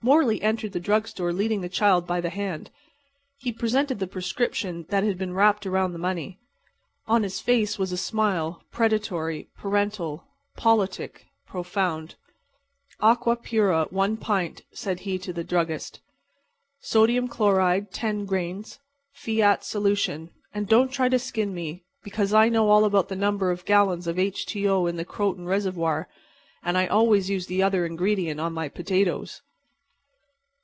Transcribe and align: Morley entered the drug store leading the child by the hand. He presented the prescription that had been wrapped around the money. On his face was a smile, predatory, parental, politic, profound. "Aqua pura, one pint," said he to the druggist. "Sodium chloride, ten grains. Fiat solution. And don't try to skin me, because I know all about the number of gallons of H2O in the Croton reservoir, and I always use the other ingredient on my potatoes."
Morley 0.00 0.40
entered 0.42 0.70
the 0.70 0.78
drug 0.78 1.08
store 1.08 1.32
leading 1.32 1.60
the 1.60 1.68
child 1.68 2.06
by 2.06 2.20
the 2.20 2.30
hand. 2.30 2.70
He 3.38 3.52
presented 3.52 3.98
the 3.98 4.06
prescription 4.06 4.86
that 4.90 5.02
had 5.02 5.18
been 5.18 5.34
wrapped 5.34 5.66
around 5.66 5.92
the 5.92 5.98
money. 5.98 6.38
On 7.08 7.24
his 7.24 7.40
face 7.40 7.80
was 7.80 7.90
a 7.90 7.96
smile, 7.96 8.62
predatory, 8.70 9.48
parental, 9.56 10.24
politic, 10.56 11.26
profound. 11.48 12.14
"Aqua 13.00 13.34
pura, 13.34 13.86
one 13.90 14.16
pint," 14.16 14.62
said 14.72 15.00
he 15.00 15.18
to 15.18 15.32
the 15.32 15.42
druggist. 15.42 15.98
"Sodium 16.80 17.26
chloride, 17.26 17.90
ten 17.90 18.24
grains. 18.24 18.78
Fiat 19.14 19.64
solution. 19.64 20.30
And 20.54 20.68
don't 20.68 20.92
try 20.92 21.08
to 21.08 21.18
skin 21.18 21.52
me, 21.52 21.82
because 22.04 22.32
I 22.32 22.48
know 22.48 22.70
all 22.70 22.84
about 22.84 23.08
the 23.08 23.16
number 23.16 23.50
of 23.50 23.64
gallons 23.64 24.06
of 24.06 24.14
H2O 24.14 24.88
in 24.88 24.94
the 24.94 25.04
Croton 25.04 25.46
reservoir, 25.46 26.08
and 26.62 26.78
I 26.78 26.86
always 26.86 27.28
use 27.28 27.48
the 27.48 27.64
other 27.64 27.84
ingredient 27.84 28.38
on 28.38 28.52
my 28.52 28.68
potatoes." 28.68 29.42